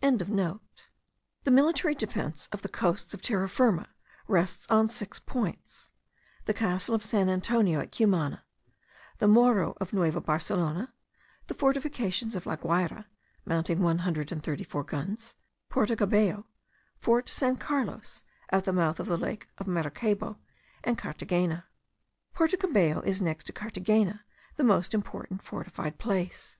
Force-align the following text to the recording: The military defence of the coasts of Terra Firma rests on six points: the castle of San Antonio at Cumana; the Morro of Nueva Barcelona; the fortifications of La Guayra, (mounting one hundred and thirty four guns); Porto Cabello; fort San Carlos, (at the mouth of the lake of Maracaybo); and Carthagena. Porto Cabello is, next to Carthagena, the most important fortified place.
The 0.00 0.50
military 1.46 1.94
defence 1.94 2.48
of 2.50 2.62
the 2.62 2.68
coasts 2.68 3.14
of 3.14 3.22
Terra 3.22 3.48
Firma 3.48 3.88
rests 4.26 4.66
on 4.68 4.88
six 4.88 5.20
points: 5.20 5.92
the 6.44 6.52
castle 6.52 6.92
of 6.92 7.04
San 7.04 7.28
Antonio 7.28 7.78
at 7.78 7.92
Cumana; 7.92 8.42
the 9.18 9.28
Morro 9.28 9.76
of 9.80 9.92
Nueva 9.92 10.20
Barcelona; 10.20 10.92
the 11.46 11.54
fortifications 11.54 12.34
of 12.34 12.46
La 12.46 12.56
Guayra, 12.56 13.04
(mounting 13.44 13.78
one 13.80 13.98
hundred 13.98 14.32
and 14.32 14.42
thirty 14.42 14.64
four 14.64 14.82
guns); 14.82 15.36
Porto 15.68 15.94
Cabello; 15.94 16.46
fort 16.98 17.28
San 17.28 17.54
Carlos, 17.56 18.24
(at 18.50 18.64
the 18.64 18.72
mouth 18.72 18.98
of 18.98 19.06
the 19.06 19.16
lake 19.16 19.46
of 19.56 19.68
Maracaybo); 19.68 20.36
and 20.82 20.98
Carthagena. 20.98 21.62
Porto 22.34 22.56
Cabello 22.56 23.02
is, 23.02 23.22
next 23.22 23.44
to 23.44 23.52
Carthagena, 23.52 24.24
the 24.56 24.64
most 24.64 24.94
important 24.94 25.42
fortified 25.44 25.96
place. 25.96 26.56